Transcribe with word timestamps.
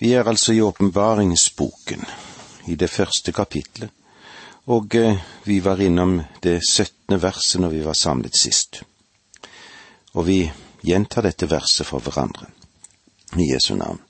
Vi 0.00 0.12
er 0.12 0.24
altså 0.24 0.52
i 0.52 0.60
åpenbaringsboken, 0.64 2.04
i 2.66 2.74
det 2.74 2.88
første 2.90 3.32
kapitlet, 3.32 3.90
og 4.66 4.94
eh, 4.96 5.18
vi 5.44 5.58
var 5.64 5.80
innom 5.80 6.22
det 6.42 6.62
syttende 6.64 7.18
verset 7.20 7.60
når 7.60 7.68
vi 7.68 7.82
var 7.84 7.92
samlet 7.92 8.36
sist. 8.36 8.80
Og 10.14 10.24
vi 10.26 10.38
gjentar 10.80 11.26
dette 11.26 11.50
verset 11.50 11.84
for 11.86 12.00
hverandre, 12.00 12.48
i 13.36 13.50
Jesu 13.52 13.74
navn. 13.76 14.00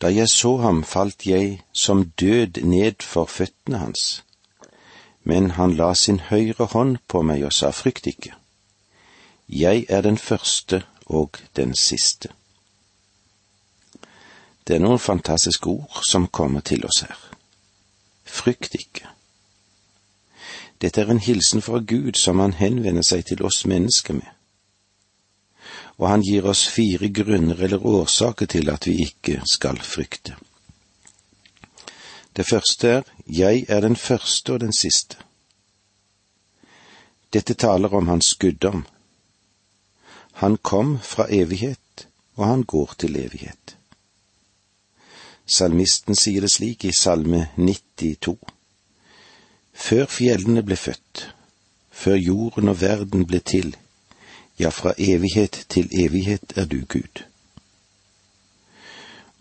Da 0.00 0.10
jeg 0.12 0.28
så 0.28 0.56
ham, 0.60 0.82
falt 0.84 1.24
jeg 1.26 1.62
som 1.72 2.04
død 2.20 2.60
ned 2.64 3.00
for 3.00 3.24
føttene 3.24 3.80
hans. 3.80 4.22
Men 5.24 5.50
han 5.56 5.76
la 5.76 5.94
sin 5.94 6.20
høyre 6.28 6.68
hånd 6.74 6.98
på 7.08 7.22
meg 7.22 7.46
og 7.48 7.56
sa, 7.56 7.72
frykt 7.72 8.06
ikke. 8.06 8.34
Jeg 9.48 9.86
er 9.88 10.04
den 10.04 10.18
første 10.18 10.82
og 11.06 11.40
den 11.56 11.72
siste. 11.74 12.28
Det 14.70 14.76
er 14.76 14.82
noen 14.84 15.00
fantastiske 15.02 15.66
ord 15.66 16.04
som 16.06 16.28
kommer 16.30 16.62
til 16.62 16.84
oss 16.86 17.00
her. 17.02 17.16
Frykt 18.22 18.76
ikke. 18.78 19.08
Dette 20.78 21.02
er 21.02 21.08
en 21.10 21.18
hilsen 21.18 21.58
fra 21.58 21.80
Gud 21.82 22.14
som 22.14 22.38
han 22.38 22.54
henvender 22.54 23.02
seg 23.02 23.24
til 23.26 23.42
oss 23.42 23.64
mennesker 23.66 24.14
med. 24.20 24.28
Og 25.98 26.06
han 26.12 26.22
gir 26.22 26.46
oss 26.46 26.62
fire 26.70 27.10
grunner 27.10 27.58
eller 27.66 27.82
årsaker 27.82 28.46
til 28.46 28.70
at 28.70 28.86
vi 28.86 28.94
ikke 29.08 29.40
skal 29.54 29.82
frykte. 29.82 30.36
Det 32.36 32.46
første 32.46 32.88
er 32.88 33.02
Jeg 33.26 33.66
er 33.68 33.80
den 33.80 33.96
første 33.96 34.52
og 34.52 34.60
den 34.60 34.72
siste. 34.72 35.18
Dette 37.32 37.58
taler 37.58 37.90
om 37.94 38.06
hans 38.08 38.34
guddom. 38.34 38.86
Han 40.32 40.56
kom 40.62 40.98
fra 41.02 41.26
evighet, 41.26 42.06
og 42.36 42.46
han 42.46 42.62
går 42.62 42.94
til 42.98 43.16
evighet. 43.16 43.79
Salmisten 45.50 46.14
sier 46.14 46.44
det 46.46 46.52
slik 46.52 46.84
i 46.86 46.92
Salme 46.94 47.48
92. 47.56 48.36
Før 49.74 50.06
fjellene 50.06 50.62
ble 50.62 50.76
født, 50.78 51.22
før 51.90 52.14
jorden 52.14 52.70
og 52.70 52.78
verden 52.80 53.24
ble 53.26 53.40
til, 53.42 53.72
ja, 54.60 54.70
fra 54.70 54.92
evighet 54.98 55.64
til 55.68 55.88
evighet 56.04 56.54
er 56.54 56.68
du 56.70 56.84
Gud. 56.86 57.24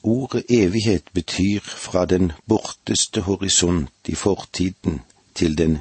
Ordet 0.02 0.46
evighet 0.50 1.14
betyr 1.14 1.62
fra 1.62 2.06
den 2.06 2.32
borteste 2.48 3.22
horisont 3.28 4.10
i 4.10 4.16
fortiden 4.16 5.02
til 5.36 5.58
den 5.58 5.78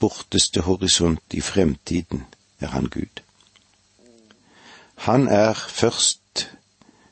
borteste 0.00 0.60
horisont 0.66 1.38
i 1.38 1.40
fremtiden 1.40 2.24
er 2.60 2.74
han 2.74 2.90
Gud. 2.90 3.22
Han 5.06 5.28
er 5.28 5.54
først 5.54 6.50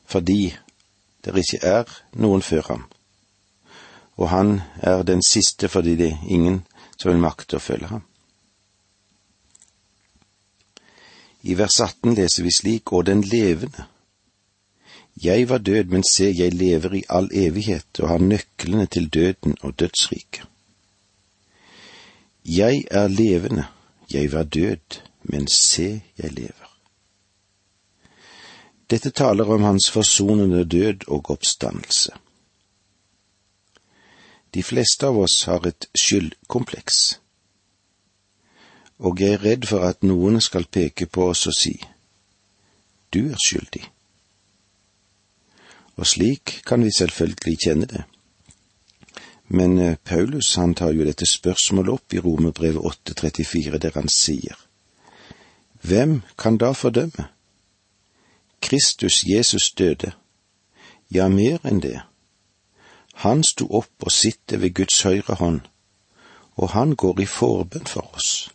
fordi 0.05 0.55
det 1.33 1.45
ikke 1.45 1.67
er 1.67 1.95
noen 2.21 2.41
før 2.45 2.67
ham, 2.69 2.83
og 4.17 4.29
han 4.29 4.61
er 4.77 5.03
den 5.03 5.23
siste 5.25 5.69
fordi 5.71 5.95
det 5.95 6.11
er 6.11 6.27
ingen 6.27 6.61
som 6.97 7.11
vil 7.11 7.23
makte 7.23 7.57
å 7.57 7.63
følge 7.63 7.89
ham. 7.89 8.03
I 11.45 11.57
vers 11.57 11.79
18 11.81 12.15
leser 12.17 12.45
vi 12.45 12.53
slik, 12.53 12.93
og 12.93 13.05
den 13.05 13.21
levende 13.21 13.85
jeg 15.23 15.49
var 15.49 15.57
død, 15.57 15.83
men 15.83 16.03
se, 16.03 16.33
jeg 16.37 16.53
lever 16.53 16.93
i 16.93 17.03
all 17.09 17.29
evighet 17.31 17.99
og 17.99 18.09
har 18.09 18.19
nøklene 18.19 18.85
til 18.85 19.07
døden 19.07 19.55
og 19.61 19.79
dødsriket. 19.79 20.43
Jeg 22.45 22.83
er 22.91 23.07
levende, 23.07 23.65
jeg 24.11 24.31
var 24.31 24.43
død, 24.43 25.01
men 25.23 25.47
se, 25.47 26.01
jeg 26.17 26.31
lever. 26.31 26.64
Dette 28.89 29.11
taler 29.11 29.49
om 29.49 29.63
hans 29.63 29.89
forsonende 29.89 30.63
død 30.63 31.07
og 31.07 31.31
oppstandelse. 31.33 32.11
De 34.53 34.63
fleste 34.63 35.07
av 35.07 35.17
oss 35.19 35.43
har 35.49 35.65
et 35.67 35.87
skyldkompleks, 35.97 37.19
og 38.99 39.19
jeg 39.19 39.35
er 39.35 39.43
redd 39.43 39.67
for 39.67 39.83
at 39.83 40.05
noen 40.07 40.39
skal 40.41 40.69
peke 40.71 41.09
på 41.11 41.27
oss 41.33 41.47
og 41.49 41.57
si, 41.57 41.75
du 43.11 43.25
er 43.25 43.41
skyldig 43.41 43.83
og 45.95 46.07
slik 46.07 46.59
kan 46.67 46.83
vi 46.83 46.91
selvfølgelig 46.91 47.57
kjenne 47.63 47.85
det. 47.85 48.03
Men 49.47 49.77
eh, 49.79 49.97
Paulus 50.03 50.55
han 50.55 50.73
tar 50.75 50.91
jo 50.91 51.05
dette 51.05 51.27
spørsmålet 51.29 51.93
opp 51.93 52.13
i 52.13 52.19
Romerbrevet 52.19 52.81
8,34, 52.81 53.77
der 53.77 53.91
han 53.95 54.09
sier, 54.09 54.57
Hvem 55.81 56.21
kan 56.37 56.57
da 56.57 56.71
fordømme? 56.71 57.29
Kristus 58.61 59.23
Jesus 59.23 59.71
døde, 59.71 60.11
ja, 61.11 61.27
mer 61.27 61.59
enn 61.63 61.81
det. 61.81 62.01
Han 63.23 63.43
sto 63.43 63.67
opp 63.69 64.03
og 64.03 64.11
sitter 64.11 64.57
ved 64.57 64.73
Guds 64.73 65.01
høyre 65.01 65.37
hånd, 65.39 65.61
og 66.55 66.69
han 66.69 66.95
går 66.95 67.21
i 67.21 67.25
forbønn 67.25 67.87
for 67.87 68.15
oss. 68.15 68.49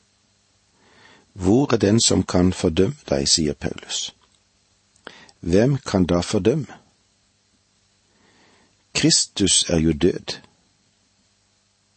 Hvor 1.32 1.72
er 1.72 1.76
den 1.76 2.00
som 2.00 2.22
kan 2.22 2.52
fordømme 2.52 2.98
deg, 3.08 3.28
sier 3.28 3.54
Paulus. 3.54 4.10
Hvem 5.40 5.78
kan 5.86 6.04
da 6.04 6.20
fordømme? 6.20 6.80
Kristus 8.94 9.64
er 9.70 9.78
jo 9.78 9.92
død. 9.92 10.36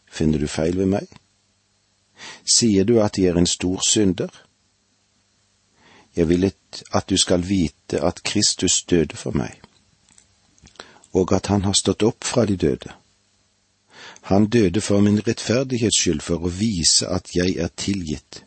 Finner 0.07 0.39
du 0.39 0.47
feil 0.47 0.77
ved 0.77 0.85
meg? 0.85 1.07
Sier 2.45 2.85
du 2.85 2.99
at 3.01 3.17
jeg 3.17 3.33
er 3.33 3.39
en 3.41 3.49
stor 3.49 3.81
synder? 3.87 4.29
Jeg 6.15 6.29
vil 6.29 6.51
at 6.91 7.09
du 7.09 7.17
skal 7.17 7.47
vite 7.49 8.01
at 8.01 8.23
Kristus 8.23 8.83
døde 8.83 9.17
for 9.17 9.31
meg, 9.37 9.61
og 11.13 11.33
at 11.33 11.47
han 11.47 11.63
har 11.65 11.73
stått 11.73 12.03
opp 12.03 12.23
fra 12.23 12.45
de 12.45 12.57
døde. 12.57 12.93
Han 14.21 14.47
døde 14.47 14.81
for 14.81 15.01
min 15.01 15.19
rettferdighets 15.27 15.99
skyld, 15.99 16.21
for 16.21 16.45
å 16.45 16.51
vise 16.51 17.07
at 17.09 17.33
jeg 17.35 17.57
er 17.57 17.71
tilgitt, 17.77 18.43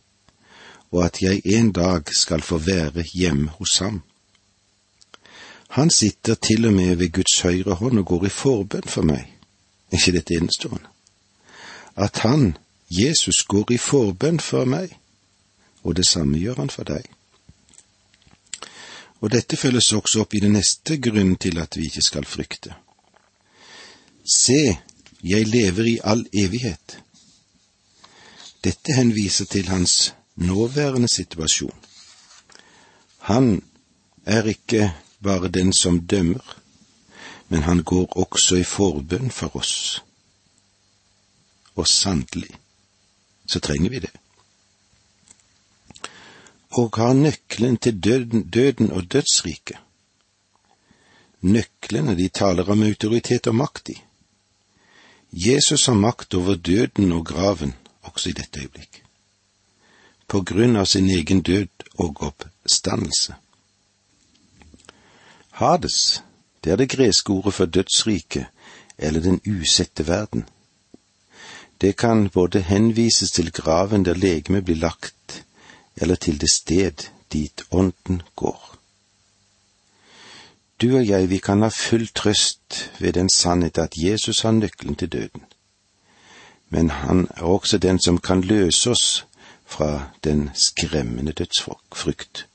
og 0.90 1.04
at 1.04 1.22
jeg 1.22 1.42
en 1.44 1.72
dag 1.72 2.08
skal 2.16 2.42
få 2.42 2.58
være 2.58 3.04
hjemme 3.14 3.50
hos 3.58 3.78
ham. 3.78 4.02
Han 5.76 5.90
sitter 5.90 6.34
til 6.34 6.66
og 6.66 6.72
med 6.72 6.96
ved 6.96 7.12
Guds 7.12 7.40
høyre 7.40 7.74
hånd 7.74 7.98
og 7.98 8.06
går 8.06 8.26
i 8.26 8.32
forbønn 8.32 8.88
for 8.88 9.02
meg. 9.02 9.26
Er 9.90 9.98
ikke 9.98 10.14
dette 10.16 10.38
enestående? 10.38 10.88
At 11.96 12.18
han, 12.24 12.56
Jesus, 12.90 13.42
går 13.42 13.72
i 13.72 13.78
forbønn 13.78 14.40
for 14.40 14.64
meg, 14.64 14.96
og 15.82 15.96
det 15.96 16.06
samme 16.06 16.38
gjør 16.38 16.62
han 16.62 16.70
for 16.70 16.88
deg. 16.88 17.04
Og 19.20 19.32
dette 19.32 19.56
følges 19.56 19.92
også 19.92 20.24
opp 20.24 20.34
i 20.34 20.42
den 20.44 20.56
neste 20.56 20.98
grunnen 21.00 21.36
til 21.40 21.58
at 21.58 21.76
vi 21.76 21.88
ikke 21.88 22.04
skal 22.04 22.26
frykte. 22.28 22.74
Se, 24.26 24.76
jeg 25.24 25.46
lever 25.48 25.88
i 25.88 25.98
all 26.04 26.26
evighet. 26.32 26.98
Dette 28.64 28.92
henviser 28.92 29.44
til 29.44 29.68
hans 29.68 30.14
nåværende 30.36 31.08
situasjon. 31.08 31.84
Han 33.18 33.62
er 34.26 34.44
ikke 34.44 34.92
bare 35.22 35.48
den 35.48 35.72
som 35.72 36.00
dømmer, 36.00 36.56
men 37.48 37.62
han 37.62 37.82
går 37.82 38.18
også 38.18 38.56
i 38.56 38.64
forbønn 38.64 39.30
for 39.30 39.56
oss. 39.56 40.02
Og 41.74 41.88
sannelig 41.88 42.50
så 43.46 43.60
trenger 43.60 43.90
vi 43.90 43.98
det. 43.98 44.10
Og 46.76 46.96
har 47.00 47.12
nøkkelen 47.16 47.76
til 47.76 47.96
døden, 48.04 48.48
døden 48.52 48.90
og 48.92 49.12
dødsriket. 49.12 49.78
Nøklene, 51.40 52.16
de 52.18 52.28
taler 52.28 52.68
om 52.70 52.82
autoritet 52.82 53.46
og 53.46 53.54
makt 53.54 53.88
i. 53.94 53.96
Jesus 55.32 55.86
har 55.86 55.94
makt 55.94 56.34
over 56.34 56.54
døden 56.54 57.12
og 57.12 57.26
graven 57.26 57.74
også 58.02 58.30
i 58.30 58.36
dette 58.36 58.60
øyeblikk, 58.60 59.02
på 60.28 60.42
grunn 60.42 60.76
av 60.76 60.86
sin 60.90 61.08
egen 61.10 61.42
død 61.42 61.86
og 61.98 62.22
oppstandelse. 62.22 63.34
Hades, 65.60 66.22
det 66.64 66.72
er 66.72 66.76
det 66.76 66.90
greske 66.90 67.32
ordet 67.32 67.54
for 67.54 67.66
dødsriket, 67.66 68.46
eller 68.98 69.20
den 69.20 69.40
usette 69.46 70.06
verden. 70.06 70.44
Det 71.80 71.96
kan 71.96 72.28
både 72.28 72.60
henvises 72.60 73.30
til 73.30 73.52
graven 73.52 74.04
der 74.04 74.14
legemet 74.14 74.64
blir 74.64 74.80
lagt, 74.80 75.44
eller 75.96 76.14
til 76.14 76.40
det 76.40 76.50
sted 76.50 77.08
dit 77.32 77.62
ånden 77.70 78.22
går. 78.36 78.76
Du 80.80 80.96
og 80.96 81.08
jeg, 81.08 81.30
vi 81.30 81.38
kan 81.38 81.62
ha 81.62 81.68
full 81.68 82.08
trøst 82.14 82.90
ved 82.98 83.12
den 83.12 83.30
sannhet 83.32 83.78
at 83.78 83.96
Jesus 83.96 84.40
har 84.40 84.50
nøkkelen 84.50 84.96
til 84.96 85.12
døden. 85.12 85.44
Men 86.68 86.90
han 86.90 87.28
er 87.36 87.42
også 87.42 87.78
den 87.78 88.00
som 88.00 88.18
kan 88.18 88.40
løse 88.40 88.90
oss 88.90 89.26
fra 89.66 90.10
den 90.24 90.50
skremmende 90.54 91.32
dødsfrykt. 91.32 92.46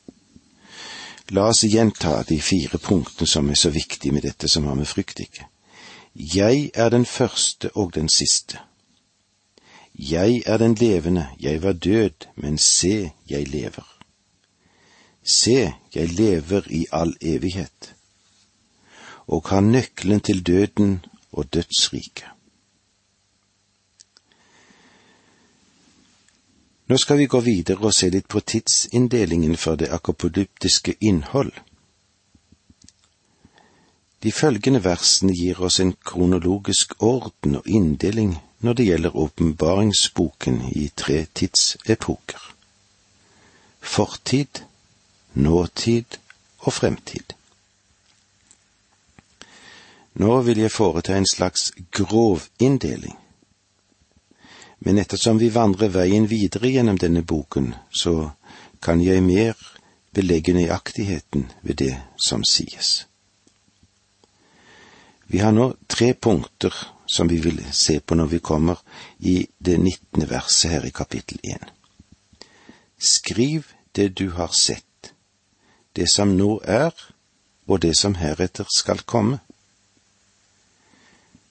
La 1.29 1.47
oss 1.47 1.63
gjenta 1.63 2.23
de 2.29 2.41
fire 2.41 2.77
punktene 2.77 3.27
som 3.27 3.49
er 3.49 3.55
så 3.55 3.69
viktige 3.69 4.11
med 4.11 4.21
dette 4.21 4.47
som 4.47 4.67
har 4.67 4.75
med 4.75 4.85
frykt 4.85 5.19
ikke. 5.19 5.47
Jeg 6.15 6.71
er 6.73 6.89
den 6.89 7.05
første 7.05 7.71
og 7.75 7.95
den 7.95 8.09
siste. 8.09 8.59
Jeg 10.01 10.43
er 10.45 10.57
den 10.57 10.75
levende, 10.75 11.27
jeg 11.39 11.63
var 11.63 11.73
død, 11.73 12.27
men 12.35 12.57
se, 12.57 13.11
jeg 13.29 13.47
lever. 13.47 13.97
Se, 15.23 15.73
jeg 15.95 16.09
lever 16.09 16.61
i 16.69 16.85
all 16.91 17.15
evighet. 17.21 17.95
og 19.27 19.49
har 19.49 19.61
nøkkelen 19.61 20.19
til 20.19 20.47
døden 20.47 21.05
og 21.31 21.53
dødsriket. 21.53 22.25
Nå 26.87 26.97
skal 26.97 27.17
vi 27.17 27.25
gå 27.25 27.39
videre 27.39 27.85
og 27.87 27.93
se 27.93 28.09
litt 28.09 28.27
på 28.27 28.39
tidsinndelingen 28.39 29.55
for 29.57 29.75
det 29.79 29.87
akopolyptiske 29.87 30.95
innhold. 30.99 31.53
De 34.23 34.31
følgende 34.31 34.83
versene 34.83 35.33
gir 35.33 35.61
oss 35.61 35.79
en 35.79 35.93
kronologisk 35.93 36.93
orden 36.99 37.55
og 37.55 37.67
inndeling 37.67 38.35
når 38.61 38.73
det 38.73 38.85
gjelder 38.85 39.17
åpenbaringsboken 39.17 40.61
i 40.71 40.87
tre 40.95 41.25
tidsepoker. 41.33 42.41
Fortid, 43.81 44.61
nåtid 45.33 46.17
og 46.59 46.73
fremtid. 46.73 47.33
Nå 50.13 50.41
vil 50.41 50.59
jeg 50.61 50.71
foreta 50.71 51.17
en 51.17 51.27
slags 51.27 51.71
grov 51.91 52.45
inndeling. 52.59 53.17
Men 54.79 54.97
ettersom 54.97 55.39
vi 55.39 55.49
vandrer 55.53 55.93
veien 55.93 56.27
videre 56.29 56.69
gjennom 56.69 56.97
denne 56.97 57.23
boken, 57.23 57.73
så 57.93 58.31
kan 58.81 59.01
jeg 59.01 59.23
mer 59.23 59.57
belegge 60.13 60.53
nøyaktigheten 60.53 61.51
ved 61.61 61.75
det 61.81 61.93
som 62.17 62.43
sies. 62.43 63.05
Vi 65.27 65.39
har 65.39 65.53
nå 65.55 65.71
tre 65.87 66.13
punkter 66.13 66.75
som 67.11 67.27
vi 67.27 67.41
vil 67.43 67.59
se 67.75 67.99
på 67.99 68.15
når 68.15 68.25
vi 68.31 68.39
kommer 68.39 68.79
i 69.19 69.47
det 69.59 69.77
nittende 69.79 70.29
verset 70.29 70.71
her 70.71 70.85
i 70.87 70.93
kapittel 70.95 71.39
én. 71.43 71.65
Skriv 72.97 73.67
det 73.95 74.13
du 74.19 74.29
har 74.31 74.53
sett, 74.55 75.13
det 75.95 76.07
som 76.09 76.37
nå 76.37 76.61
er, 76.63 76.95
og 77.67 77.81
det 77.81 77.97
som 77.99 78.15
heretter 78.15 78.67
skal 78.75 79.03
komme. 79.03 79.39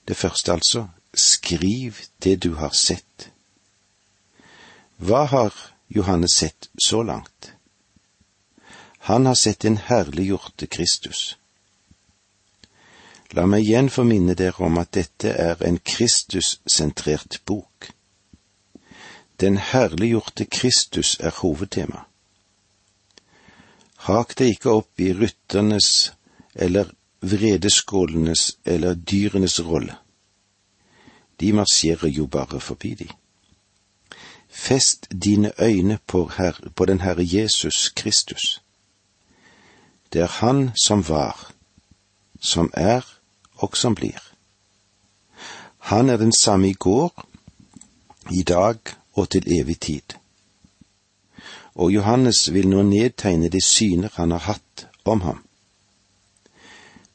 Det 0.07 0.17
første 0.17 0.53
altså, 0.53 0.87
skriv 1.13 2.01
det 2.23 2.39
du 2.43 2.55
har 2.55 2.73
sett. 2.73 3.29
Hva 4.97 5.25
har 5.25 5.53
Johannes 5.87 6.35
sett 6.41 6.69
så 6.85 7.03
langt? 7.03 7.53
Han 9.11 9.25
har 9.25 9.35
sett 9.35 9.65
en 9.65 9.77
herliggjorte 9.77 10.67
Kristus. 10.67 11.37
La 13.31 13.45
meg 13.47 13.63
igjen 13.63 13.87
få 13.89 14.03
minne 14.03 14.35
dere 14.35 14.65
om 14.67 14.77
at 14.81 14.91
dette 14.97 15.31
er 15.31 15.61
en 15.63 15.77
Kristus-sentrert 15.79 17.39
bok. 17.47 17.91
Den 19.39 19.57
herliggjorte 19.57 20.45
Kristus 20.45 21.15
er 21.19 21.31
hovedtema. 21.39 22.03
Hak 24.07 24.35
det 24.37 24.49
ikke 24.51 24.73
opp 24.81 24.99
i 24.99 25.13
rytternes 25.15 26.11
eller 26.55 26.91
vredeskålenes 27.21 28.57
eller 28.65 28.99
dyrenes 28.99 29.59
rolle. 29.63 29.95
De 31.39 31.53
marsjerer 31.53 32.11
jo 32.11 32.27
bare 32.27 32.59
forbi 32.59 32.93
de. 32.99 33.07
Fest 34.49 35.07
dine 35.23 35.53
øyne 35.61 35.99
på, 36.07 36.27
her, 36.37 36.59
på 36.75 36.85
den 36.85 37.01
Herre 37.01 37.23
Jesus 37.23 37.89
Kristus. 37.95 38.61
Det 40.13 40.21
er 40.21 40.27
Han 40.27 40.71
som 40.85 41.07
var, 41.07 41.51
som 42.41 42.71
er 42.73 43.20
og 43.61 43.77
som 43.77 43.95
blir. 43.95 44.19
Han 45.91 46.09
er 46.09 46.17
den 46.17 46.33
samme 46.33 46.69
i 46.69 46.73
går, 46.73 47.11
i 48.31 48.43
dag 48.43 48.77
og 49.13 49.29
til 49.29 49.47
evig 49.59 49.79
tid. 49.79 50.17
Og 51.75 51.93
Johannes 51.93 52.53
vil 52.53 52.69
nå 52.69 52.83
nedtegne 52.83 53.49
de 53.49 53.61
syner 53.63 54.11
han 54.15 54.31
har 54.31 54.45
hatt 54.45 54.87
om 55.05 55.21
ham. 55.21 55.43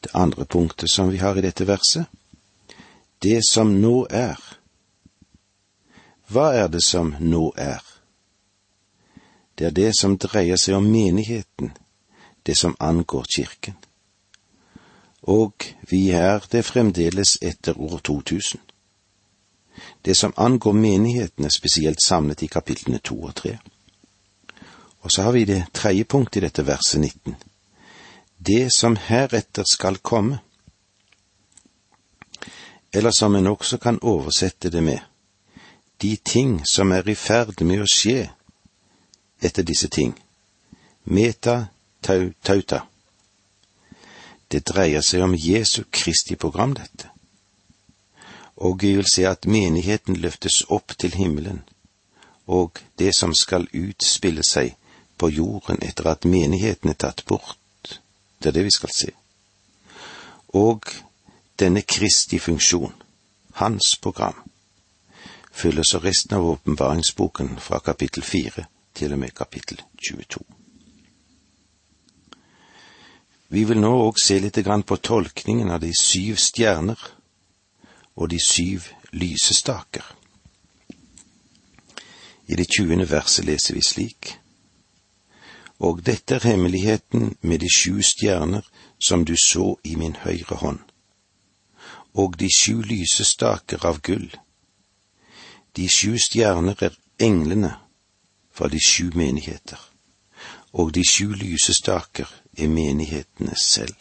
Det 0.01 0.11
andre 0.15 0.45
punktet 0.45 0.91
som 0.91 1.11
vi 1.11 1.19
har 1.19 1.37
i 1.37 1.45
dette 1.45 1.67
verset, 1.67 2.07
det 3.23 3.41
som 3.49 3.81
nå 3.81 4.07
er. 4.11 4.41
Hva 6.29 6.53
er 6.55 6.69
det 6.69 6.83
som 6.83 7.15
nå 7.21 7.53
er? 7.57 7.83
Det 9.59 9.67
er 9.67 9.75
det 9.75 9.93
som 9.97 10.19
dreier 10.19 10.59
seg 10.61 10.77
om 10.77 10.91
menigheten, 10.91 11.73
det 12.47 12.59
som 12.59 12.77
angår 12.79 13.25
kirken. 13.37 13.77
Og 15.27 15.53
vi 15.91 16.11
er 16.11 16.45
det 16.53 16.65
fremdeles 16.65 17.39
etter 17.43 17.81
år 17.81 17.99
2000. 17.99 18.61
Det 20.05 20.17
som 20.17 20.33
angår 20.37 20.73
menigheten, 20.73 21.45
er 21.45 21.49
spesielt 21.49 22.03
samlet 22.03 22.43
i 22.43 22.47
kapitlene 22.47 22.99
to 22.99 23.23
og 23.23 23.35
tre. 23.35 23.59
Og 25.01 25.11
så 25.11 25.23
har 25.23 25.33
vi 25.33 25.45
det 25.45 25.65
tredje 25.73 26.05
punktet 26.05 26.37
i 26.37 26.47
dette 26.47 26.67
verset 26.67 27.01
19. 27.01 27.35
Det 28.47 28.73
som 28.73 28.97
heretter 28.97 29.65
skal 29.71 29.99
komme 29.99 30.39
eller 32.97 33.11
som 33.11 33.35
en 33.35 33.47
også 33.47 33.77
kan 33.79 33.99
oversette 34.03 34.71
det 34.71 34.83
med, 34.83 34.99
de 36.03 36.17
ting 36.17 36.67
som 36.67 36.93
er 36.93 37.09
i 37.09 37.15
ferd 37.15 37.61
med 37.61 37.83
å 37.85 37.89
skje 37.89 38.31
etter 39.45 39.67
disse 39.69 39.91
ting, 39.93 40.15
meta 41.05 41.67
tau, 42.01 42.31
tauta. 42.41 42.87
Det 44.53 44.63
dreier 44.69 45.03
seg 45.03 45.25
om 45.25 45.35
Jesu 45.35 45.83
Kristi 45.91 46.37
program, 46.37 46.75
dette. 46.75 47.11
Og 48.57 48.83
vi 48.83 48.95
vil 48.97 49.09
se 49.11 49.27
at 49.29 49.47
menigheten 49.47 50.17
løftes 50.17 50.63
opp 50.71 50.95
til 50.99 51.15
himmelen, 51.15 51.63
og 52.47 52.79
det 52.99 53.13
som 53.15 53.35
skal 53.35 53.67
utspille 53.75 54.45
seg 54.47 54.77
på 55.19 55.29
jorden 55.29 55.83
etter 55.83 56.11
at 56.13 56.25
menigheten 56.25 56.91
er 56.91 57.01
tatt 57.01 57.25
bort, 57.27 57.59
det 58.39 58.53
er 58.53 58.57
det 58.59 58.65
vi 58.69 58.75
skal 58.75 58.93
se. 58.95 59.11
Og 60.55 60.87
denne 61.59 61.83
Kristi 61.83 62.39
funksjon, 62.39 62.95
hans 63.61 63.97
program, 63.97 64.39
følger 65.53 65.83
så 65.83 65.99
resten 65.99 66.37
av 66.37 66.47
åpenbaringsboken 66.49 67.57
fra 67.61 67.81
kapittel 67.81 68.23
fire 68.23 68.67
til 68.95 69.13
og 69.13 69.19
med 69.19 69.35
kapittel 69.35 69.83
22. 69.99 70.45
Vi 73.49 73.65
vil 73.65 73.81
nå 73.81 73.93
òg 74.07 74.19
se 74.19 74.39
litt 74.41 74.59
på 74.59 74.97
tolkningen 74.97 75.71
av 75.71 75.81
de 75.81 75.93
syv 75.95 76.37
stjerner 76.37 76.99
og 78.17 78.29
de 78.31 78.41
syv 78.41 78.89
lysestaker. 79.13 80.05
I 82.47 82.55
det 82.55 82.67
tjuende 82.71 83.07
verset 83.11 83.45
leser 83.45 83.75
vi 83.75 83.83
slik. 83.83 84.35
Og 85.79 86.03
dette 86.03 86.35
er 86.35 86.49
hemmeligheten 86.49 87.37
med 87.41 87.61
de 87.61 87.69
sju 87.69 88.03
stjerner 88.03 88.67
som 88.99 89.25
du 89.25 89.37
så 89.37 89.77
i 89.85 89.97
min 89.97 90.17
høyre 90.25 90.57
hånd 90.63 90.81
og 92.17 92.37
de 92.41 92.49
sju 92.49 92.81
lysestaker 92.83 93.85
av 93.87 94.01
gull. 94.01 94.31
De 95.77 95.89
sju 95.89 96.17
stjerner 96.19 96.81
er 96.81 96.97
englene 97.21 97.75
fra 98.57 98.71
de 98.73 98.81
sju 98.81 99.11
menigheter, 99.15 99.81
og 100.73 100.95
de 100.97 101.05
sju 101.05 101.35
lysestaker 101.37 102.31
er 102.57 102.69
menighetene 102.69 103.57
selv. 103.57 103.95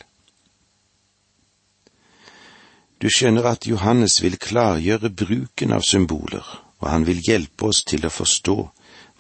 Du 3.02 3.10
skjønner 3.12 3.46
at 3.52 3.68
Johannes 3.68 4.22
vil 4.24 4.40
klargjøre 4.40 5.10
bruken 5.10 5.76
av 5.76 5.84
symboler, 5.84 6.46
og 6.80 6.90
han 6.90 7.06
vil 7.06 7.22
hjelpe 7.28 7.70
oss 7.70 7.84
til 7.84 8.06
å 8.08 8.14
forstå 8.14 8.58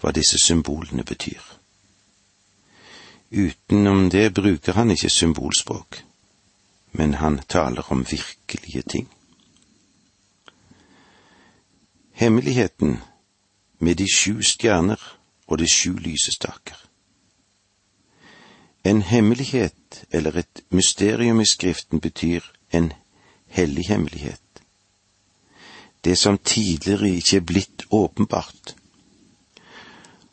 hva 0.01 0.11
disse 0.15 0.39
symbolene 0.41 1.03
betyr. 1.03 1.43
Utenom 3.31 4.09
det 4.09 4.29
bruker 4.33 4.79
han 4.79 4.93
ikke 4.95 5.11
symbolspråk 5.11 6.05
men 6.97 7.13
han 7.13 7.39
taler 7.47 7.91
om 7.91 8.05
virkelige 8.11 8.81
ting. 8.81 9.07
Hemmeligheten 12.11 12.99
med 13.79 13.95
de 13.95 14.07
sju 14.15 14.41
stjerner 14.41 15.01
og 15.47 15.57
de 15.57 15.67
sju 15.67 15.97
lysestaker. 15.99 16.84
En 18.85 19.01
hemmelighet 19.01 20.05
eller 20.11 20.37
et 20.37 20.61
mysterium 20.69 21.41
i 21.41 21.45
Skriften 21.45 21.99
betyr 21.99 22.41
en 22.71 22.91
hellig 23.47 23.87
hemmelighet. 23.87 24.41
Det 26.03 26.17
som 26.17 26.37
tidligere 26.37 27.09
ikke 27.09 27.37
er 27.37 27.41
blitt 27.41 27.85
åpenbart. 27.89 28.75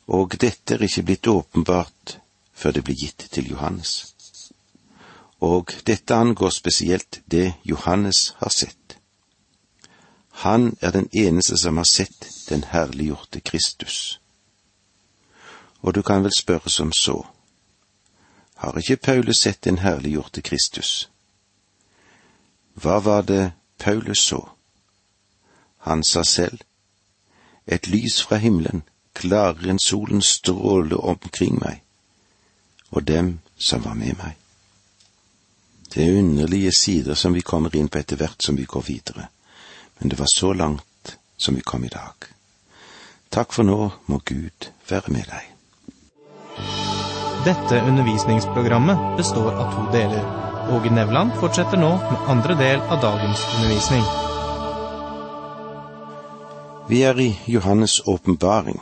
Og 0.07 0.41
dette 0.41 0.75
er 0.75 0.85
ikke 0.85 1.03
blitt 1.03 1.27
åpenbart 1.27 2.19
før 2.53 2.77
det 2.77 2.85
blir 2.85 2.97
gitt 2.97 3.29
til 3.33 3.49
Johannes 3.51 4.13
og 5.43 5.73
dette 5.87 6.15
angår 6.15 6.51
spesielt 6.51 7.21
det 7.27 7.55
Johannes 7.65 8.35
har 8.39 8.49
sett. 8.49 8.99
Han 10.31 10.77
er 10.81 10.91
den 10.91 11.09
eneste 11.13 11.59
som 11.59 11.77
har 11.77 11.85
sett 11.85 12.29
den 12.49 12.65
herliggjorte 12.65 13.41
Kristus. 13.41 14.21
Og 15.83 15.95
du 15.95 16.03
kan 16.03 16.23
vel 16.23 16.33
spørre 16.39 16.71
som 16.71 16.93
så, 16.93 17.27
har 18.63 18.79
ikke 18.79 18.97
Paulus 18.97 19.39
sett 19.43 19.65
den 19.65 19.79
herliggjorte 19.79 20.41
Kristus? 20.41 21.09
Hva 22.75 23.01
var 23.03 23.23
det 23.23 23.53
Paulus 23.79 24.19
så? 24.19 24.49
Han 25.79 26.05
sa 26.05 26.23
selv, 26.23 26.61
et 27.67 27.89
lys 27.91 28.21
fra 28.23 28.39
himmelen, 28.39 28.85
klarere 29.19 29.73
enn 29.75 29.83
solen 29.83 30.23
stråle 30.23 30.97
omkring 30.97 31.59
meg, 31.59 31.83
og 32.91 33.03
dem 33.09 33.41
som 33.59 33.83
var 33.85 33.99
med 33.99 34.15
meg. 34.23 34.39
Det 35.95 36.07
er 36.07 36.19
underlige 36.19 36.73
sider 36.79 37.19
som 37.19 37.35
vi 37.35 37.43
kommer 37.43 37.75
inn 37.77 37.91
på 37.91 37.99
etter 37.99 38.17
hvert 38.17 38.43
som 38.43 38.57
vi 38.57 38.65
går 38.65 38.87
videre, 38.87 39.27
men 39.99 40.09
det 40.09 40.19
var 40.23 40.31
så 40.31 40.53
langt 40.53 41.19
som 41.37 41.59
vi 41.59 41.67
kom 41.67 41.85
i 41.85 41.93
dag. 41.93 42.31
Takk 43.31 43.53
for 43.53 43.67
nå, 43.67 43.91
må 44.07 44.23
Gud 44.25 44.71
være 44.89 45.13
med 45.13 45.27
deg. 45.35 45.53
Dette 47.45 47.81
undervisningsprogrammet 47.81 49.17
består 49.17 49.53
av 49.53 49.73
to 49.75 49.93
deler. 49.93 50.25
Åge 50.71 50.91
Nevland 50.91 51.33
fortsetter 51.41 51.77
nå 51.77 51.89
med 51.97 52.29
andre 52.31 52.55
del 52.55 52.81
av 52.81 53.01
dagens 53.03 53.41
undervisning. 53.57 54.05
Vi 56.89 57.01
er 57.03 57.21
i 57.21 57.39
Johannes' 57.47 58.03
åpenbaring. 58.07 58.79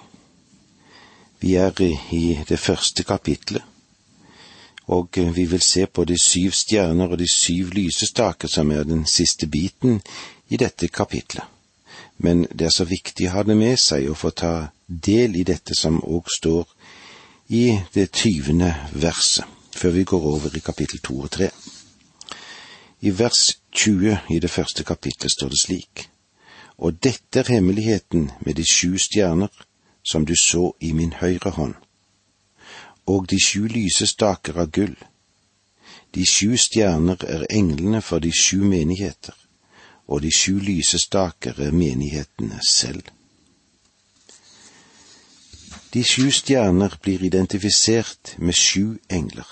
Vi 1.40 1.55
er 1.57 1.73
i 2.12 2.45
det 2.49 2.59
første 2.61 3.02
kapitlet, 3.02 3.62
og 4.87 5.09
vi 5.17 5.45
vil 5.45 5.64
se 5.64 5.87
på 5.87 6.05
de 6.05 6.19
syv 6.21 6.52
stjerner 6.52 7.09
og 7.09 7.19
de 7.19 7.29
syv 7.33 7.73
lysestaker 7.73 8.49
som 8.49 8.71
er 8.76 8.85
den 8.85 9.07
siste 9.07 9.47
biten 9.47 10.02
i 10.49 10.61
dette 10.61 10.88
kapitlet. 10.88 11.49
Men 12.19 12.45
det 12.52 12.67
er 12.69 12.76
så 12.76 12.85
viktig 12.85 13.31
å 13.31 13.38
ha 13.38 13.43
det 13.43 13.57
med 13.57 13.81
seg 13.81 14.11
og 14.11 14.21
få 14.21 14.37
ta 14.37 14.55
del 14.87 15.40
i 15.40 15.49
dette 15.49 15.73
som 15.73 16.02
òg 16.05 16.29
står 16.29 16.69
i 17.50 17.80
det 17.95 18.12
tyvende 18.12 18.75
verset, 18.92 19.45
før 19.73 19.90
vi 19.90 20.04
går 20.04 20.23
over 20.23 20.57
i 20.57 20.59
kapittel 20.59 20.99
to 20.99 21.16
og 21.21 21.30
tre. 21.30 21.50
I 23.00 23.11
vers 23.19 23.59
20 23.73 24.19
i 24.30 24.38
det 24.38 24.50
første 24.50 24.85
kapittelet 24.85 25.33
står 25.33 25.49
det 25.49 25.59
slik, 25.59 26.09
og 26.78 27.02
dette 27.02 27.40
er 27.40 27.52
hemmeligheten 27.52 28.30
med 28.40 28.54
de 28.54 28.64
sju 28.64 28.99
stjerner 28.99 29.50
som 30.02 30.26
du 30.26 30.35
så 30.37 30.73
i 30.80 30.92
min 30.92 31.12
høyre 31.12 31.50
hånd, 31.50 31.75
og 33.07 33.26
de 33.30 33.42
sju 33.47 33.66
lyse 33.66 34.07
staker 34.07 34.54
av 34.54 34.71
gull. 34.71 34.95
De 36.14 36.23
sju 36.30 36.57
stjerner 36.57 37.25
er 37.26 37.50
englene 37.50 38.00
for 38.00 38.23
de 38.23 38.30
sju 38.30 38.62
menigheter, 38.62 39.35
og 40.07 40.23
de 40.23 40.30
sju 40.30 40.61
lyse 40.61 40.99
staker 40.99 41.59
er 41.59 41.75
menighetene 41.75 42.62
selv. 42.69 43.02
De 45.93 46.05
sju 46.05 46.31
stjerner 46.31 46.99
blir 47.03 47.23
identifisert 47.23 48.35
med 48.39 48.55
sju 48.55 48.99
engler. 49.09 49.47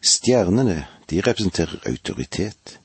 Stjernene, 0.00 0.86
de 1.06 1.20
representerer 1.20 1.82
autoritet. 1.86 2.78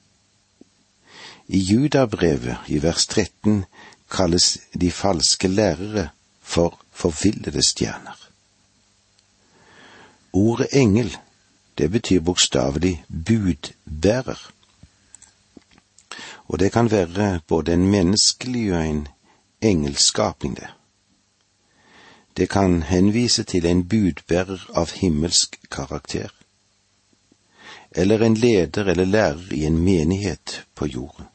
I 1.46 1.60
Judabrevet, 1.60 2.58
i 2.68 2.80
vers 2.80 3.06
13, 3.06 3.66
kalles 4.10 4.58
de 4.74 4.90
falske 4.92 5.48
lærere 5.48 6.10
for 6.42 6.80
forvillede 6.92 7.62
stjerner. 7.62 8.18
Ordet 10.34 10.74
engel, 10.74 11.18
det 11.78 11.92
betyr 11.92 12.20
bokstavelig 12.20 13.06
budbærer. 13.26 14.52
Og 16.48 16.60
det 16.60 16.72
kan 16.72 16.92
være 16.92 17.42
både 17.48 17.74
en 17.74 17.88
menneskelig 17.88 18.74
og 18.74 18.86
en 18.86 19.08
engelskapning, 19.62 20.56
det. 20.56 20.81
Det 22.38 22.50
kan 22.50 22.84
henvise 22.84 23.44
til 23.44 23.66
en 23.66 23.84
budbærer 23.88 24.70
av 24.76 24.92
himmelsk 24.92 25.60
karakter, 25.72 26.30
eller 27.92 28.24
en 28.24 28.34
leder 28.34 28.84
eller 28.84 29.06
lærer 29.06 29.54
i 29.54 29.66
en 29.66 29.78
menighet 29.78 30.64
på 30.76 30.86
jorden. 30.86 31.26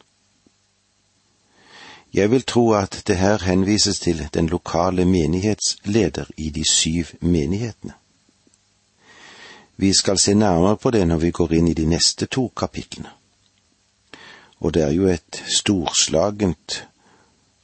Jeg 2.14 2.30
vil 2.30 2.42
tro 2.42 2.72
at 2.72 3.02
det 3.06 3.16
her 3.16 3.38
henvises 3.44 4.00
til 4.00 4.28
den 4.34 4.46
lokale 4.48 5.04
menighetsleder 5.04 6.24
i 6.36 6.50
de 6.50 6.64
syv 6.70 7.04
menighetene. 7.20 7.92
Vi 9.76 9.92
skal 9.92 10.18
se 10.18 10.34
nærmere 10.34 10.76
på 10.76 10.90
det 10.90 11.08
når 11.08 11.16
vi 11.16 11.30
går 11.30 11.52
inn 11.52 11.68
i 11.68 11.74
de 11.74 11.84
neste 11.84 12.26
to 12.26 12.48
kapitlene. 12.56 13.10
Og 14.60 14.74
det 14.74 14.82
er 14.82 14.90
jo 14.90 15.06
et 15.12 15.42
storslagent 15.58 16.86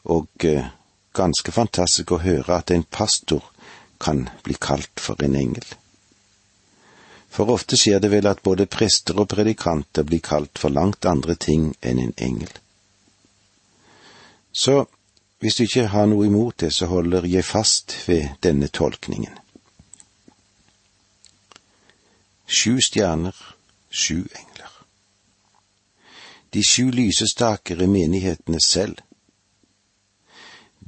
og 0.04 0.28
eh, 0.44 0.66
ganske 1.12 1.52
fantastisk 1.52 2.12
å 2.12 2.22
høre 2.22 2.56
at 2.56 2.70
en 2.70 2.84
pastor 2.84 3.44
kan 4.00 4.28
bli 4.44 4.54
kalt 4.54 5.00
for 5.00 5.22
en 5.22 5.36
engel. 5.36 5.66
For 7.32 7.48
ofte 7.48 7.78
skjer 7.80 8.00
det 8.02 8.10
vel 8.12 8.26
at 8.28 8.42
både 8.44 8.66
prester 8.68 9.16
og 9.20 9.30
predikanter 9.32 10.04
blir 10.04 10.20
kalt 10.20 10.58
for 10.60 10.74
langt 10.74 11.06
andre 11.08 11.36
ting 11.36 11.70
enn 11.80 12.00
en 12.02 12.12
engel. 12.16 12.50
Så 14.52 14.84
hvis 15.40 15.56
du 15.56 15.62
ikke 15.64 15.88
har 15.94 16.06
noe 16.06 16.26
imot 16.28 16.60
det, 16.60 16.72
så 16.76 16.86
holder 16.86 17.24
jeg 17.26 17.44
fast 17.44 17.94
ved 18.06 18.36
denne 18.44 18.68
tolkningen. 18.68 19.38
Sju 22.46 22.76
stjerner, 22.84 23.38
sju 23.90 24.20
engler. 24.20 24.74
De 26.52 26.62
sju 26.62 26.90
lysestaker 26.92 27.80
er 27.80 27.88
menighetene 27.88 28.60
selv. 28.60 29.00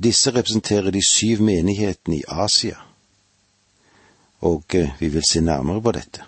Disse 0.03 0.31
representerer 0.31 0.91
de 0.91 1.03
syv 1.07 1.41
menighetene 1.41 2.17
i 2.17 2.25
Asia, 2.29 2.77
og 4.41 4.75
eh, 4.75 4.91
vi 5.01 5.09
vil 5.09 5.23
se 5.29 5.41
nærmere 5.41 5.83
på 5.83 5.93
dette. 5.93 6.25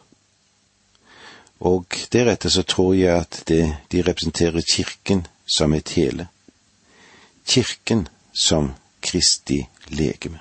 Og 1.61 1.87
deretter 2.13 2.49
så 2.49 2.63
tror 2.63 2.95
jeg 2.95 3.19
at 3.19 3.43
det, 3.49 3.77
de 3.93 4.03
representerer 4.03 4.63
Kirken 4.73 5.27
som 5.57 5.75
et 5.75 5.89
hele. 5.89 6.29
Kirken 7.47 8.09
som 8.33 8.73
Kristi 9.03 9.67
legeme. 9.89 10.39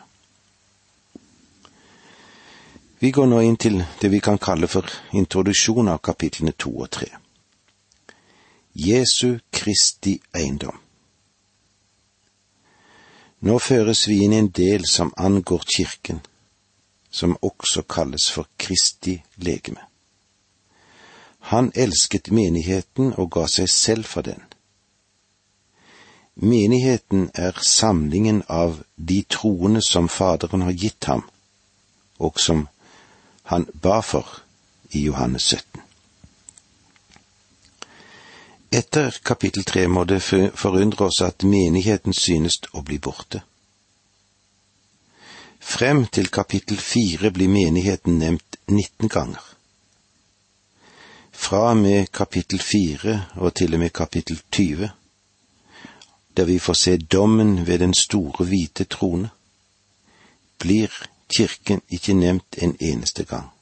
Vi 3.00 3.12
går 3.12 3.25
nå 3.25 3.39
inn 3.39 3.58
til 3.58 3.84
det 4.01 4.12
vi 4.12 4.20
kan 4.20 4.38
kalle 4.38 4.67
for 4.67 4.88
introduksjon 5.13 5.91
av 5.91 6.01
kapitlene 6.03 6.55
to 6.58 6.72
og 6.77 6.89
tre. 6.91 7.10
Jesu 8.75 9.38
Kristi 9.51 10.20
eiendom. 10.34 10.85
Nå 13.46 13.60
føres 13.62 14.08
vi 14.10 14.24
inn 14.25 14.34
i 14.34 14.40
en 14.42 14.50
del 14.50 14.88
som 14.90 15.14
angår 15.22 15.66
kirken, 15.75 16.22
som 17.12 17.38
også 17.42 17.84
kalles 17.86 18.30
for 18.34 18.50
Kristi 18.58 19.20
legeme. 19.38 19.84
Han 21.54 21.70
elsket 21.75 22.32
menigheten 22.34 23.14
og 23.14 23.30
ga 23.36 23.46
seg 23.48 23.70
selv 23.70 24.10
for 24.10 24.25
den. 24.25 24.42
Menigheten 26.36 27.30
er 27.34 27.62
samlingen 27.62 28.42
av 28.50 28.82
de 28.98 29.22
troende 29.30 29.82
som 29.86 30.10
Faderen 30.10 30.66
har 30.66 30.74
gitt 30.74 31.06
ham, 31.06 31.22
og 32.18 32.42
som 32.42 32.66
han 33.54 33.70
ba 33.82 34.02
for 34.02 34.42
i 34.90 35.06
Johannes 35.06 35.54
17. 35.54 35.75
Etter 38.75 39.20
kapittel 39.24 39.63
tre 39.63 39.86
må 39.88 40.03
det 40.03 40.17
forundre 40.22 41.05
oss 41.05 41.22
at 41.24 41.46
menigheten 41.48 42.15
synes 42.17 42.58
å 42.75 42.82
bli 42.84 42.98
borte. 43.00 43.39
Frem 45.65 46.03
til 46.17 46.27
kapittel 46.27 46.82
fire 46.84 47.32
blir 47.32 47.48
menigheten 47.53 48.20
nevnt 48.20 48.60
19 48.67 49.10
ganger. 49.15 49.46
Fra 51.32 51.62
og 51.70 51.79
med 51.86 52.12
kapittel 52.12 52.60
fire 52.60 53.15
og 53.39 53.55
til 53.55 53.77
og 53.77 53.84
med 53.86 53.96
kapittel 53.96 54.44
20, 54.51 54.91
der 56.36 56.51
vi 56.51 56.60
får 56.60 56.79
se 56.84 56.98
dommen 56.98 57.58
ved 57.67 57.79
den 57.79 57.94
store 57.94 58.46
hvite 58.46 58.84
trone, 58.91 59.32
blir 60.60 60.91
kirken 61.32 61.82
ikke 61.89 62.13
nevnt 62.13 62.60
en 62.60 62.75
eneste 62.79 63.24
gang. 63.24 63.55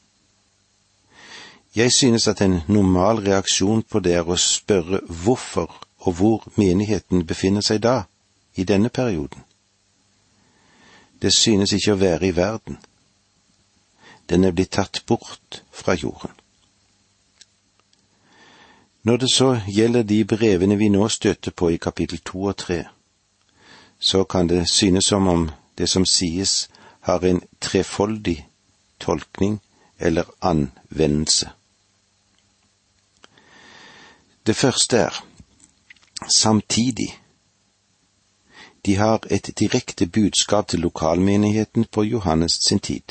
Jeg 1.76 1.92
synes 1.92 2.28
at 2.28 2.42
en 2.42 2.60
normal 2.68 3.18
reaksjon 3.28 3.84
på 3.84 4.00
det 4.00 4.14
er 4.14 4.28
å 4.30 4.38
spørre 4.38 5.00
hvorfor 5.24 5.72
og 6.06 6.14
hvor 6.14 6.44
menigheten 6.56 7.26
befinner 7.26 7.62
seg 7.66 7.82
da, 7.82 8.04
i 8.56 8.64
denne 8.64 8.90
perioden. 8.90 9.42
Det 11.22 11.34
synes 11.34 11.74
ikke 11.74 11.96
å 11.96 12.02
være 12.02 12.28
i 12.28 12.36
verden. 12.36 12.78
Den 14.30 14.44
er 14.44 14.52
blitt 14.52 14.76
tatt 14.78 15.02
bort 15.08 15.64
fra 15.72 15.96
jorden. 15.96 16.36
Når 19.04 19.18
det 19.18 19.32
så 19.32 19.50
gjelder 19.68 20.04
de 20.04 20.24
brevene 20.26 20.78
vi 20.78 20.90
nå 20.90 21.08
støter 21.10 21.52
på 21.52 21.72
i 21.74 21.82
kapittel 21.82 22.22
to 22.24 22.46
og 22.52 22.58
tre, 22.58 22.84
så 24.00 24.24
kan 24.24 24.48
det 24.48 24.70
synes 24.70 25.10
som 25.10 25.28
om 25.28 25.50
det 25.78 25.90
som 25.90 26.06
sies 26.06 26.70
har 27.02 27.26
en 27.26 27.42
trefoldig 27.60 28.38
tolkning 29.00 29.60
eller 30.00 30.24
anvendelse. 30.42 31.50
Det 34.46 34.56
første 34.56 34.98
er 34.98 35.26
samtidig. 36.30 37.20
De 38.86 38.96
har 38.96 39.20
et 39.32 39.50
direkte 39.60 40.08
budskap 40.08 40.68
til 40.68 40.80
lokalmenigheten 40.80 41.86
på 41.92 42.04
Johannes 42.04 42.60
sin 42.68 42.80
tid. 42.80 43.02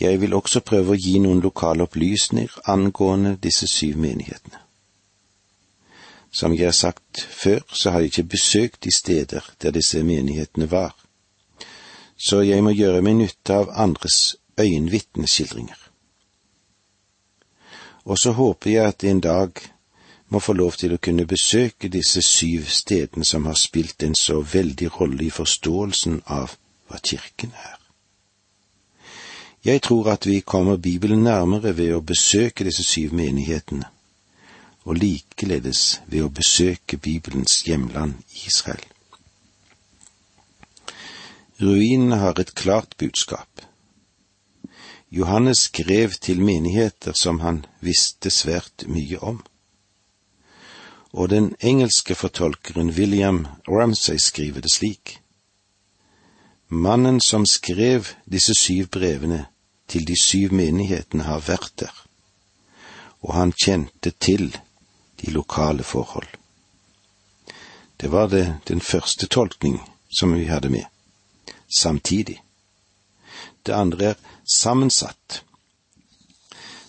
Jeg 0.00 0.20
vil 0.20 0.34
også 0.34 0.60
prøve 0.60 0.92
å 0.92 1.00
gi 1.00 1.18
noen 1.18 1.40
lokale 1.40 1.82
opplysninger 1.82 2.60
angående 2.68 3.36
disse 3.42 3.66
syv 3.66 3.96
menighetene. 3.96 4.60
Som 6.30 6.52
jeg 6.52 6.66
har 6.66 6.76
sagt 6.76 7.20
før, 7.20 7.60
så 7.72 7.90
har 7.90 8.00
jeg 8.00 8.12
ikke 8.12 8.28
besøkt 8.36 8.84
de 8.84 8.92
steder 8.96 9.50
der 9.62 9.70
disse 9.70 10.02
menighetene 10.02 10.70
var, 10.70 10.94
så 12.16 12.40
jeg 12.40 12.62
må 12.62 12.70
gjøre 12.70 13.02
meg 13.02 13.16
nytte 13.16 13.54
av 13.54 13.72
andres 13.72 14.36
øyenvitneskildringer. 14.60 15.85
Og 18.06 18.18
så 18.18 18.32
håper 18.32 18.70
jeg 18.70 18.86
at 18.86 19.04
en 19.04 19.20
dag 19.20 19.50
må 20.28 20.38
få 20.38 20.52
lov 20.52 20.76
til 20.78 20.94
å 20.94 21.00
kunne 21.02 21.26
besøke 21.26 21.90
disse 21.90 22.22
syv 22.22 22.66
stedene 22.70 23.26
som 23.26 23.46
har 23.46 23.58
spilt 23.58 24.02
en 24.02 24.14
så 24.18 24.40
veldig 24.40 24.90
rolle 25.00 25.26
i 25.26 25.34
forståelsen 25.34 26.22
av 26.26 26.56
hva 26.86 27.02
kirken 27.02 27.54
er. 27.54 27.76
Jeg 29.66 29.82
tror 29.82 30.12
at 30.12 30.26
vi 30.26 30.40
kommer 30.46 30.76
Bibelen 30.76 31.24
nærmere 31.26 31.72
ved 31.76 31.94
å 31.94 32.02
besøke 32.02 32.64
disse 32.64 32.84
syv 32.86 33.14
menighetene, 33.18 33.88
og 34.86 35.00
likeledes 35.02 36.00
ved 36.06 36.22
å 36.22 36.30
besøke 36.30 36.98
Bibelens 37.02 37.64
hjemland 37.66 38.14
Israel. 38.46 38.84
Ruinene 41.58 42.20
har 42.22 42.38
et 42.38 42.54
klart 42.54 42.94
budskap. 42.98 43.65
Johannes 45.16 45.58
skrev 45.58 46.12
til 46.20 46.42
menigheter 46.44 47.12
som 47.16 47.40
han 47.40 47.64
visste 47.80 48.30
svært 48.30 48.84
mye 48.86 49.18
om. 49.24 49.38
Og 51.16 51.30
den 51.32 51.54
engelske 51.60 52.14
fortolkeren 52.14 52.90
William 52.90 53.46
Ramsay 53.68 54.18
skriver 54.20 54.60
det 54.60 54.72
slik. 54.74 55.20
Mannen 56.68 57.20
som 57.20 57.46
skrev 57.46 58.12
disse 58.28 58.54
syv 58.54 58.90
brevene 58.92 59.46
til 59.88 60.04
de 60.06 60.16
syv 60.20 60.52
menighetene, 60.52 61.22
har 61.22 61.40
vært 61.46 61.72
der, 61.80 61.94
og 63.22 63.34
han 63.34 63.52
kjente 63.52 64.10
til 64.20 64.50
de 65.22 65.30
lokale 65.30 65.82
forhold. 65.82 66.28
Det 68.00 68.12
var 68.12 68.26
det 68.28 68.58
den 68.68 68.80
første 68.80 69.26
tolkning 69.26 69.80
som 70.18 70.34
vi 70.34 70.44
hadde 70.44 70.68
med. 70.68 70.84
Samtidig. 71.78 72.42
Det 73.66 73.74
andre 73.74 74.04
er 74.04 74.14
sammensatt. 74.54 75.42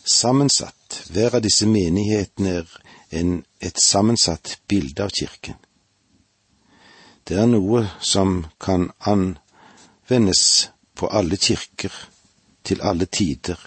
Sammensatt. 0.05 1.03
Hver 1.11 1.35
av 1.35 1.41
disse 1.41 1.67
menighetene 1.67 2.59
er 2.61 2.75
en, 3.11 3.43
et 3.59 3.79
sammensatt 3.81 4.59
bilde 4.67 5.03
av 5.03 5.11
kirken. 5.15 5.57
Det 7.27 7.35
er 7.35 7.49
noe 7.49 7.83
som 7.99 8.45
kan 8.63 8.91
anvendes 8.99 10.69
på 10.95 11.09
alle 11.11 11.37
kirker, 11.37 11.91
til 12.63 12.81
alle 12.83 13.05
tider, 13.05 13.59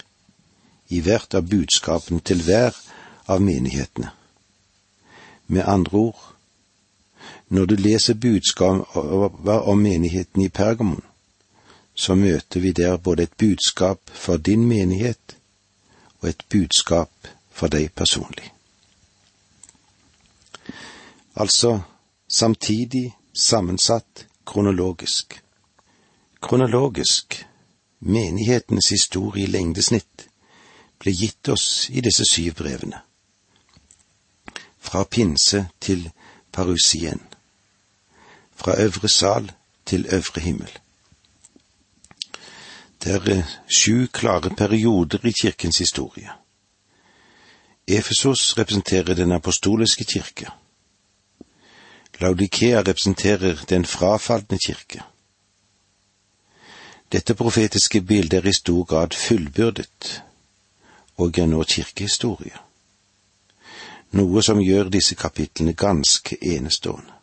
i 0.89 0.99
hvert 1.01 1.33
av 1.33 1.47
budskapene 1.49 2.21
til 2.21 2.41
hver 2.45 2.75
av 3.27 3.41
menighetene. 3.41 4.11
Med 5.47 5.65
andre 5.67 5.97
ord, 5.97 6.19
når 7.49 7.65
du 7.65 7.75
leser 7.75 8.13
budskap 8.13 8.95
om 8.95 9.79
menigheten 9.81 10.41
i 10.45 10.49
Pergamon, 10.49 11.03
så 12.01 12.15
møter 12.15 12.59
vi 12.59 12.71
der 12.71 12.97
både 12.97 13.23
et 13.23 13.33
budskap 13.37 14.09
for 14.09 14.37
din 14.37 14.65
menighet 14.65 15.35
og 16.21 16.29
et 16.29 16.43
budskap 16.49 17.27
for 17.51 17.69
deg 17.69 17.91
personlig. 17.93 18.47
Altså 21.35 21.79
samtidig, 22.27 23.13
sammensatt, 23.33 24.25
kronologisk. 24.45 25.43
Kronologisk, 26.41 27.45
menighetens 27.99 28.89
historie 28.89 29.43
i 29.43 29.53
lengdesnitt, 29.53 30.27
ble 30.99 31.13
gitt 31.13 31.49
oss 31.53 31.89
i 31.89 32.01
disse 32.01 32.25
syv 32.25 32.57
brevene. 32.63 32.97
Fra 34.79 35.03
pinse 35.03 35.67
til 35.79 36.09
parusien. 36.51 37.21
Fra 38.55 38.81
øvre 38.81 39.09
sal 39.09 39.51
til 39.85 40.09
øvre 40.09 40.41
himmel. 40.41 40.81
Det 43.03 43.13
er 43.13 43.29
eh, 43.33 43.53
sju 43.65 44.07
klare 44.13 44.49
perioder 44.49 45.25
i 45.25 45.33
kirkens 45.41 45.77
historie. 45.77 46.29
Efesos 47.87 48.57
representerer 48.57 49.15
den 49.15 49.31
apostoliske 49.31 50.03
kirke. 50.03 50.51
Laudikea 52.19 52.81
representerer 52.81 53.65
den 53.69 53.85
frafalne 53.85 54.59
kirke. 54.65 55.01
Dette 57.11 57.33
profetiske 57.35 58.01
bildet 58.01 58.33
er 58.33 58.47
i 58.47 58.53
stor 58.53 58.83
grad 58.83 59.13
fullbyrdet 59.13 60.21
og 61.17 61.39
er 61.39 61.49
nå 61.49 61.63
kirkehistorie, 61.63 62.55
noe 64.17 64.43
som 64.43 64.61
gjør 64.61 64.89
disse 64.93 65.15
kapitlene 65.15 65.73
ganske 65.73 66.37
enestående. 66.41 67.20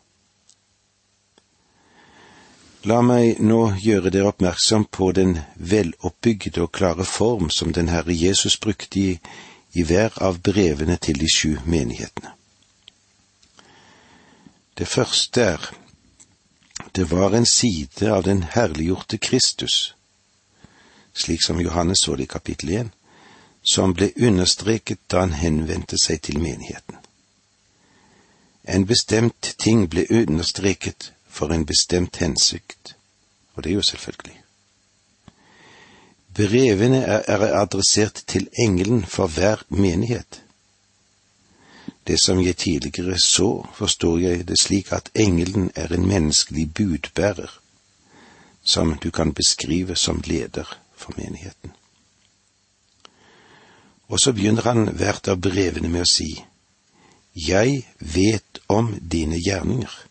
La 2.87 3.01
meg 3.03 3.41
nå 3.43 3.73
gjøre 3.83 4.07
dere 4.07 4.29
oppmerksom 4.31 4.85
på 4.87 5.09
den 5.11 5.33
veloppbygde 5.55 6.61
og 6.63 6.71
klare 6.71 7.03
form 7.03 7.49
som 7.51 7.73
den 7.75 7.89
Herre 7.91 8.15
Jesus 8.15 8.55
brukte 8.55 8.99
i, 8.99 9.09
i 9.75 9.83
hver 9.83 10.15
av 10.23 10.39
brevene 10.39 10.95
til 10.95 11.19
de 11.19 11.27
sju 11.27 11.57
menighetene. 11.65 12.31
Det 14.79 14.87
første 14.87 15.41
er 15.41 15.69
det 16.95 17.09
var 17.11 17.35
en 17.35 17.45
side 17.45 18.07
av 18.07 18.23
den 18.23 18.45
herliggjorte 18.47 19.17
Kristus, 19.17 19.93
slik 21.13 21.43
som 21.43 21.59
Johannes 21.59 22.05
så 22.07 22.15
det 22.15 22.29
i 22.29 22.31
kapittel 22.31 22.69
1, 22.69 22.95
som 23.61 23.91
ble 23.93 24.13
understreket 24.15 25.03
da 25.11 25.25
han 25.25 25.35
henvendte 25.35 25.99
seg 25.99 26.23
til 26.23 26.39
menigheten. 26.39 26.95
En 28.63 28.87
bestemt 28.87 29.55
ting 29.59 29.89
ble 29.91 30.07
understreket 30.07 31.11
for 31.39 31.53
en 31.55 31.65
bestemt 31.65 32.19
hensikt, 32.19 32.95
og 33.55 33.63
det 33.63 33.71
er 33.71 33.79
jo 33.79 33.85
selvfølgelig. 33.87 34.41
Brevene 36.35 36.99
er 37.03 37.45
adressert 37.61 38.23
til 38.27 38.47
engelen 38.59 39.05
for 39.05 39.27
hver 39.27 39.63
menighet. 39.69 40.41
Det 42.07 42.19
som 42.19 42.41
jeg 42.43 42.57
tidligere 42.57 43.15
så, 43.23 43.65
forstår 43.73 44.17
jeg 44.17 44.47
det 44.47 44.59
slik 44.59 44.91
at 44.91 45.09
engelen 45.15 45.71
er 45.75 45.93
en 45.93 46.07
menneskelig 46.07 46.73
budbærer, 46.73 47.59
som 48.63 48.97
du 48.97 49.11
kan 49.11 49.33
beskrive 49.33 49.95
som 49.95 50.21
leder 50.25 50.77
for 50.95 51.13
menigheten. 51.17 51.71
Og 54.07 54.19
så 54.19 54.33
begynner 54.33 54.61
han 54.61 54.89
hvert 54.91 55.27
av 55.27 55.39
brevene 55.41 55.89
med 55.89 56.03
å 56.03 56.11
si, 56.11 56.43
Jeg 57.35 57.85
vet 57.99 58.59
om 58.67 58.95
dine 58.99 59.37
gjerninger 59.39 60.08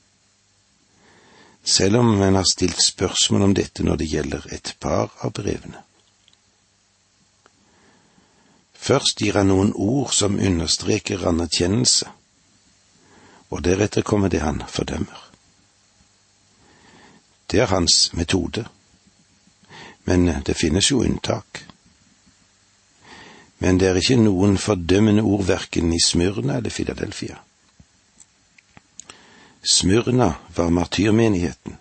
selv 1.68 1.96
om 1.96 2.22
en 2.22 2.34
har 2.34 2.46
stilt 2.50 2.82
spørsmål 2.82 3.42
om 3.42 3.54
dette 3.54 3.84
når 3.84 4.00
det 4.00 4.08
gjelder 4.08 4.46
et 4.52 4.74
par 4.80 5.12
av 5.20 5.32
brevene. 5.36 5.82
Først 8.78 9.20
gir 9.20 9.36
han 9.36 9.50
noen 9.50 9.74
ord 9.74 10.14
som 10.16 10.38
understreker 10.40 11.26
anerkjennelse, 11.28 12.08
og 13.50 13.64
deretter 13.64 14.06
kommer 14.06 14.32
det 14.32 14.40
han 14.40 14.62
fordømmer. 14.68 15.24
Det 17.50 17.60
er 17.60 17.72
hans 17.72 18.12
metode, 18.12 18.64
men 20.04 20.28
det 20.46 20.56
finnes 20.56 20.90
jo 20.90 21.02
unntak. 21.04 21.64
Men 23.58 23.80
det 23.80 23.88
er 23.88 24.00
ikke 24.00 24.20
noen 24.20 24.56
fordømmende 24.60 25.24
ord 25.26 25.44
verken 25.48 25.92
i 25.92 26.00
Smyrna 26.00 26.60
eller 26.60 26.70
Filadelfia. 26.70 27.40
Smyrna 29.70 30.34
var 30.56 30.70
martyrmenigheten, 30.70 31.76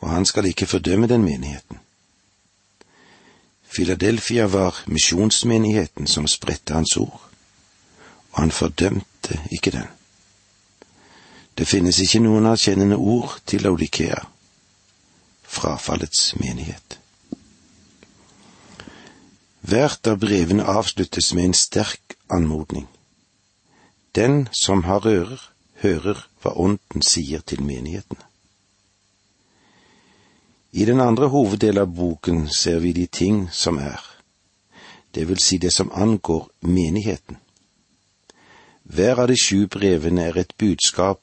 og 0.00 0.10
han 0.10 0.26
skal 0.26 0.44
ikke 0.44 0.66
fordømme 0.66 1.06
den 1.06 1.22
menigheten. 1.22 1.78
Filadelfia 3.62 4.44
var 4.44 4.82
misjonsmenigheten 4.86 6.06
som 6.06 6.26
spredte 6.26 6.74
hans 6.74 6.96
ord, 6.96 7.22
og 8.32 8.40
han 8.40 8.50
fordømte 8.50 9.38
ikke 9.50 9.70
den. 9.70 9.86
Det 11.58 11.68
finnes 11.68 12.00
ikke 12.02 12.24
noen 12.24 12.48
erkjennende 12.50 12.96
ord 12.96 13.38
til 13.46 13.62
Laudikea, 13.62 14.18
frafallets 15.42 16.34
menighet. 16.40 16.98
Hvert 19.60 20.10
av 20.10 20.18
brevene 20.18 20.66
avsluttes 20.66 21.30
med 21.38 21.44
en 21.44 21.54
sterk 21.54 22.18
anmodning. 22.30 22.88
Den 24.14 24.48
som 24.52 24.82
har 24.90 25.06
ører, 25.06 25.48
hører 25.82 26.26
hva 26.42 26.54
Ånden 26.58 27.02
sier 27.06 27.40
til 27.46 27.62
menighetene. 27.62 28.26
I 30.72 30.84
den 30.88 31.00
andre 31.00 31.28
hoveddelen 31.28 31.82
av 31.84 31.90
boken 31.96 32.46
ser 32.48 32.78
vi 32.80 32.92
de 32.96 33.06
ting 33.06 33.48
som 33.52 33.78
er, 33.78 34.00
det 35.14 35.26
vil 35.28 35.38
si 35.38 35.58
det 35.60 35.72
som 35.72 35.92
angår 35.92 36.48
menigheten. 36.60 37.36
Hver 38.82 39.20
av 39.20 39.28
de 39.28 39.36
sju 39.36 39.66
brevene 39.68 40.24
er 40.30 40.38
et 40.40 40.54
budskap 40.58 41.20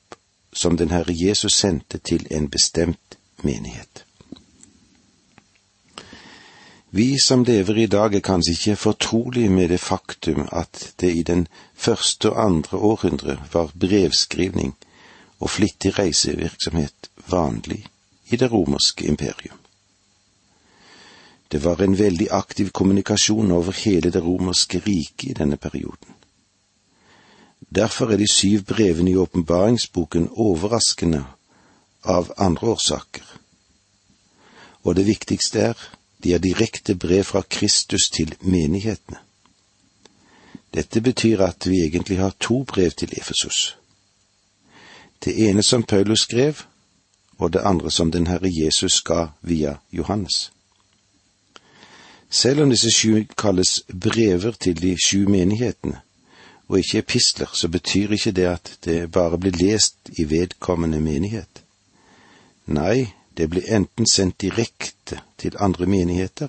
som 0.54 0.78
den 0.78 0.94
Herre 0.94 1.14
Jesus 1.14 1.58
sendte 1.58 1.98
til 1.98 2.28
en 2.30 2.50
bestemt 2.50 3.18
menighet. 3.44 4.06
Vi 6.92 7.20
som 7.22 7.44
lever 7.44 7.78
i 7.78 7.86
dag 7.86 8.16
er 8.16 8.26
kanskje 8.26 8.54
ikke 8.54 8.76
fortrolige 8.76 9.50
med 9.50 9.70
det 9.70 9.80
faktum 9.80 10.48
at 10.52 10.94
det 11.02 11.12
i 11.16 11.24
den 11.24 11.48
første 11.76 12.32
og 12.32 12.46
andre 12.46 12.78
århundre 12.78 13.38
var 13.54 13.74
brevskrivning 13.80 14.74
og 15.40 15.50
flittig 15.50 16.00
reisevirksomhet 16.00 17.10
vanlig 17.30 17.86
i 18.30 18.36
det 18.36 18.52
romerske 18.52 19.08
imperium. 19.08 19.58
Det 21.52 21.64
var 21.64 21.82
en 21.82 21.98
veldig 21.98 22.28
aktiv 22.32 22.70
kommunikasjon 22.70 23.52
over 23.52 23.72
hele 23.72 24.12
det 24.12 24.22
romerske 24.24 24.82
riket 24.86 25.30
i 25.30 25.34
denne 25.34 25.58
perioden. 25.58 26.14
Derfor 27.76 28.12
er 28.12 28.18
de 28.18 28.28
syv 28.28 28.64
brevene 28.64 29.12
i 29.12 29.18
åpenbaringsboken 29.18 30.30
overraskende 30.32 31.24
av 32.04 32.32
andre 32.38 32.68
årsaker. 32.68 33.26
Og 34.84 34.96
det 34.96 35.06
viktigste 35.06 35.60
er, 35.60 35.90
de 36.24 36.34
er 36.34 36.44
direkte 36.44 36.96
brev 36.96 37.24
fra 37.24 37.42
Kristus 37.42 38.10
til 38.14 38.36
menighetene. 38.42 39.18
Dette 40.74 41.02
betyr 41.02 41.42
at 41.42 41.66
vi 41.68 41.82
egentlig 41.86 42.18
har 42.20 42.36
to 42.40 42.64
brev 42.64 42.92
til 42.92 43.14
Efesos. 43.18 43.78
Det 45.26 45.50
ene 45.50 45.64
som 45.64 45.84
Paulus 45.84 46.20
skrev, 46.20 46.62
og 47.38 47.54
det 47.54 47.62
andre 47.66 47.92
som 47.92 48.12
den 48.12 48.28
Herre 48.28 48.50
Jesus 48.52 49.02
ga 49.02 49.28
via 49.42 49.78
Johannes. 49.92 50.52
Selv 52.30 52.62
om 52.62 52.70
disse 52.70 52.92
sju 52.92 53.26
kalles 53.38 53.82
brever 53.90 54.52
til 54.52 54.82
de 54.82 54.96
sju 55.06 55.28
menighetene, 55.30 56.02
og 56.70 56.78
ikke 56.80 56.98
epistler, 56.98 57.50
så 57.54 57.68
betyr 57.68 58.12
ikke 58.14 58.32
det 58.32 58.46
at 58.46 58.72
det 58.86 59.12
bare 59.12 59.38
blir 59.38 59.58
lest 59.58 60.12
i 60.18 60.28
vedkommende 60.30 61.00
menighet. 61.02 61.64
Nei, 62.70 63.10
det 63.38 63.50
blir 63.50 63.66
enten 63.76 64.06
sendt 64.06 64.42
direkte 64.42 65.22
til 65.38 65.58
andre 65.60 65.86
menigheter, 65.86 66.48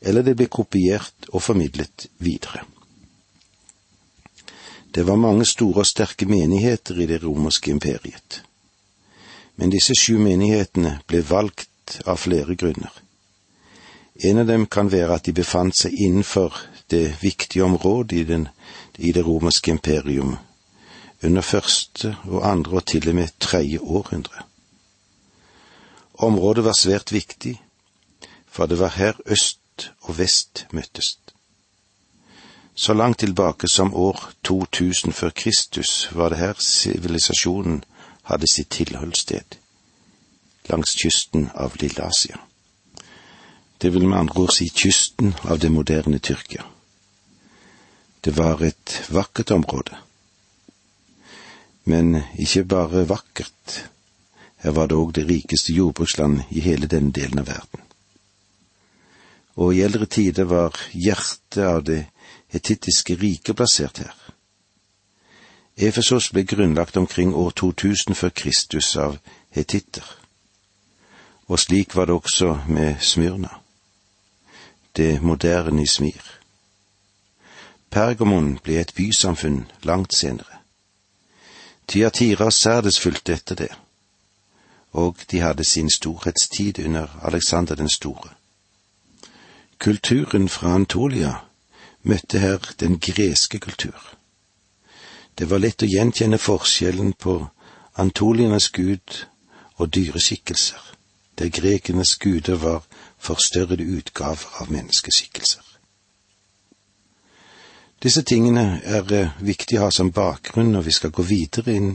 eller 0.00 0.22
det 0.22 0.36
blir 0.36 0.48
kopiert 0.48 1.28
og 1.28 1.42
formidlet 1.42 2.06
videre. 2.18 2.64
Det 4.94 5.06
var 5.06 5.16
mange 5.16 5.44
store 5.44 5.82
og 5.82 5.86
sterke 5.86 6.26
menigheter 6.26 6.98
i 7.02 7.06
det 7.06 7.22
romerske 7.24 7.70
imperiet. 7.70 8.42
Men 9.56 9.70
disse 9.70 9.94
sju 9.98 10.18
menighetene 10.22 11.00
ble 11.06 11.22
valgt 11.26 11.98
av 12.06 12.20
flere 12.22 12.54
grunner. 12.54 12.92
En 14.22 14.38
av 14.38 14.46
dem 14.46 14.66
kan 14.66 14.92
være 14.92 15.16
at 15.18 15.26
de 15.26 15.34
befant 15.34 15.74
seg 15.74 15.94
innenfor 15.98 16.54
det 16.90 17.16
viktige 17.22 17.64
området 17.64 18.18
i, 18.18 18.24
den, 18.24 18.48
i 18.98 19.10
det 19.12 19.26
romerske 19.26 19.74
imperium 19.74 20.36
under 21.24 21.42
første 21.42 22.14
og 22.28 22.46
andre 22.46 22.78
og 22.78 22.86
til 22.86 23.08
og 23.08 23.14
med 23.14 23.34
tredje 23.40 23.80
århundre. 23.80 24.46
Området 26.14 26.64
var 26.64 26.78
svært 26.78 27.12
viktig, 27.12 27.56
for 28.46 28.66
det 28.66 28.78
var 28.78 28.94
her 28.94 29.18
øst 29.26 29.90
og 30.06 30.18
vest 30.18 30.66
møttes. 30.70 31.18
Så 32.74 32.92
langt 32.94 33.18
tilbake 33.18 33.68
som 33.68 33.94
år 33.94 34.20
2000 34.42 35.12
før 35.12 35.30
Kristus 35.30 36.08
var 36.12 36.28
det 36.28 36.38
her 36.38 36.54
sivilisasjonen 36.58 37.84
hadde 38.22 38.48
sitt 38.50 38.70
tilholdssted, 38.70 39.58
langs 40.68 40.96
kysten 40.98 41.50
av 41.54 41.76
Lille 41.80 42.02
Asia. 42.02 42.40
Det 43.78 43.92
vil 43.92 44.08
med 44.08 44.18
andre 44.18 44.40
ord 44.40 44.52
si 44.56 44.68
kysten 44.68 45.34
av 45.44 45.58
det 45.58 45.70
moderne 45.70 46.18
Tyrkia. 46.18 46.64
Det 48.24 48.36
var 48.36 48.62
et 48.62 49.04
vakkert 49.08 49.50
område. 49.50 49.96
Men 51.84 52.22
ikke 52.38 52.64
bare 52.64 53.08
vakkert, 53.08 53.84
her 54.56 54.70
var 54.70 54.88
det 54.88 54.96
òg 54.96 55.12
det 55.14 55.28
rikeste 55.28 55.72
jordbruksland 55.72 56.40
i 56.50 56.60
hele 56.64 56.86
denne 56.86 57.12
delen 57.12 57.38
av 57.38 57.46
verden. 57.46 57.80
Og 59.56 59.74
i 59.74 59.84
eldre 59.84 60.06
tider 60.06 60.48
var 60.48 60.74
hjertet 60.90 61.62
av 61.62 61.84
det 61.84 62.06
hetittiske 62.54 63.16
riket 63.20 63.56
plassert 63.58 63.98
her. 63.98 64.14
Efesos 65.76 66.30
ble 66.30 66.44
grunnlagt 66.46 66.96
omkring 66.96 67.34
år 67.34 67.50
2000 67.50 68.14
før 68.14 68.30
Kristus 68.30 68.94
av 68.96 69.18
hetitter. 69.50 70.06
Og 71.50 71.58
slik 71.58 71.96
var 71.96 72.06
det 72.06 72.14
også 72.14 72.58
med 72.68 72.94
Smyrna, 73.00 73.50
det 74.96 75.22
moderne 75.22 75.82
Ismir. 75.82 76.22
Pergamon 77.90 78.58
ble 78.62 78.80
et 78.80 78.94
bysamfunn 78.94 79.64
langt 79.82 80.14
senere. 80.14 80.62
Tyatira 81.88 82.50
særdes 82.50 83.00
fulgte 83.00 83.34
etter 83.34 83.54
det 83.54 83.72
og 84.94 85.16
de 85.30 85.40
hadde 85.40 85.64
sin 85.64 85.90
storhetstid 85.90 86.84
under 86.84 87.06
Alexander 87.22 87.74
den 87.74 87.88
store. 87.88 88.28
Kulturen 89.78 90.48
fra 90.48 90.74
Antolia 90.74 91.34
møtte 92.04 92.38
her 92.38 92.72
den 92.80 92.98
greske 93.00 93.58
kultur. 93.58 94.14
Det 95.38 95.50
var 95.50 95.58
lett 95.58 95.82
å 95.82 95.90
gjenkjenne 95.90 96.38
forskjellen 96.38 97.12
på 97.18 97.38
antoliernes 97.98 98.70
gud 98.70 99.24
og 99.76 99.94
dyreskikkelser, 99.94 100.80
der 101.38 101.50
grekenes 101.50 102.16
guder 102.16 102.60
var 102.62 102.82
forstørrede 103.18 103.84
utgaver 103.96 104.60
av 104.60 104.70
menneskeskikkelser. 104.70 105.62
Disse 108.04 108.22
tingene 108.22 108.82
er 108.84 109.12
eh, 109.16 109.30
viktig 109.40 109.78
å 109.78 109.86
ha 109.86 109.92
som 109.94 110.10
bakgrunn 110.12 110.74
når 110.74 110.84
vi 110.84 110.92
skal 110.92 111.12
gå 111.14 111.24
videre 111.24 111.72
inn 111.72 111.94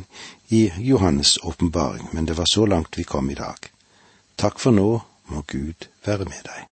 i 0.50 0.64
Johannes' 0.82 1.38
åpenbaring, 1.46 2.10
men 2.14 2.26
det 2.26 2.38
var 2.40 2.50
så 2.50 2.66
langt 2.66 2.98
vi 2.98 3.06
kom 3.06 3.30
i 3.30 3.38
dag. 3.38 3.70
Takk 4.36 4.58
for 4.60 4.74
nå, 4.74 4.90
må 5.30 5.44
Gud 5.46 5.86
være 6.08 6.26
med 6.26 6.42
deg. 6.50 6.66